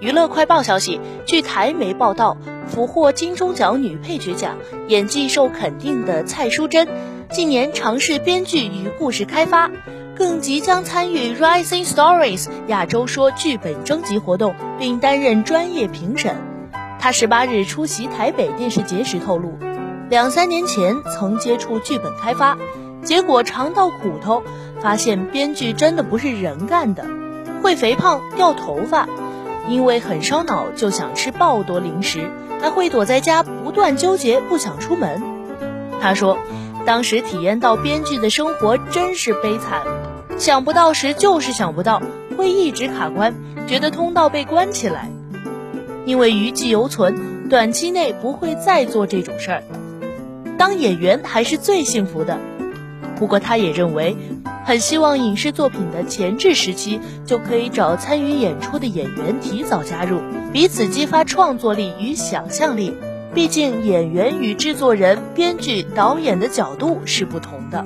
[0.00, 4.56] 娱乐快报消息，据台媒报道，俘获金钟奖女配角奖、
[4.88, 6.88] 演技受肯定的蔡淑臻，
[7.30, 9.70] 近年尝试编剧与故事开发，
[10.16, 16.34] 更即将参与 Rising Stories 亚洲说剧本征集活动，并担任专业评审。
[16.98, 19.56] 她十八日出席台北电视节时透露，
[20.10, 22.58] 两三年前曾接触剧本开发，
[23.04, 24.42] 结果尝到苦头，
[24.80, 27.06] 发现编剧真的不是人干的，
[27.62, 29.08] 会肥胖、掉头发。
[29.68, 32.30] 因为很烧脑，就想吃爆多零食，
[32.60, 35.22] 还会躲在家不断纠结，不想出门。
[36.00, 36.38] 他说，
[36.84, 39.80] 当时体验到编剧的生活真是悲惨，
[40.38, 42.02] 想不到时就是想不到，
[42.36, 43.34] 会一直卡关，
[43.66, 45.10] 觉得通道被关起来。
[46.04, 49.62] 因为余悸犹存，短期内不会再做这种事儿。
[50.58, 52.38] 当演员还是最幸福的，
[53.16, 54.16] 不过他也认为。
[54.64, 60.20] 很希望影视作品的前置时期就可以找参与演出的演员提早加入，
[60.52, 62.96] 彼此激发创作力与想象力。
[63.34, 67.84] 毕竟演员与制作人、编剧、导演的角度是不同的。